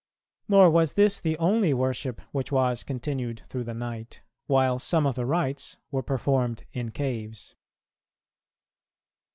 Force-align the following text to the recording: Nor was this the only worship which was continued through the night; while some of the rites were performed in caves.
Nor 0.49 0.71
was 0.71 0.93
this 0.93 1.19
the 1.19 1.37
only 1.37 1.75
worship 1.75 2.21
which 2.31 2.51
was 2.51 2.83
continued 2.83 3.43
through 3.45 3.65
the 3.65 3.75
night; 3.75 4.23
while 4.47 4.79
some 4.79 5.05
of 5.05 5.13
the 5.13 5.27
rites 5.27 5.77
were 5.91 6.01
performed 6.01 6.65
in 6.73 6.89
caves. 6.89 7.53